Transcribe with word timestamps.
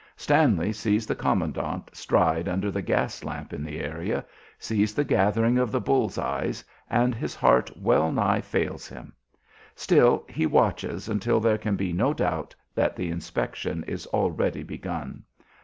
Stanley 0.15 0.73
sees 0.73 1.05
the 1.05 1.13
commandant 1.13 1.91
stride 1.95 2.49
under 2.49 2.71
the 2.71 2.81
gas 2.81 3.23
lamp 3.23 3.53
in 3.53 3.63
the 3.63 3.79
area; 3.79 4.25
sees 4.57 4.95
the 4.95 5.03
gathering 5.03 5.59
of 5.59 5.71
the 5.71 5.79
"bull's 5.79 6.17
eyes," 6.17 6.63
and 6.89 7.13
his 7.13 7.35
heart 7.35 7.69
well 7.77 8.11
nigh 8.11 8.41
fails 8.41 8.87
him. 8.87 9.13
Still 9.75 10.25
he 10.27 10.47
watches 10.47 11.07
until 11.07 11.39
there 11.39 11.59
can 11.59 11.75
be 11.75 11.93
no 11.93 12.15
doubt 12.15 12.55
that 12.73 12.95
the 12.95 13.11
inspection 13.11 13.83
is 13.83 14.07
already 14.07 14.63
begun. 14.63 15.21